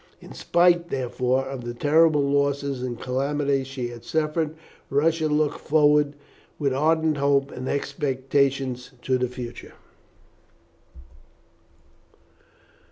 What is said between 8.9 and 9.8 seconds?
to the future.